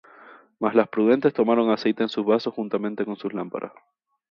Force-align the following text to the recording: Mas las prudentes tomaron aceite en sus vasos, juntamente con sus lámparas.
Mas 0.59 0.73
las 0.73 0.87
prudentes 0.89 1.31
tomaron 1.31 1.69
aceite 1.69 2.01
en 2.01 2.09
sus 2.09 2.25
vasos, 2.25 2.55
juntamente 2.55 3.05
con 3.05 3.17
sus 3.17 3.35
lámparas. 3.35 3.73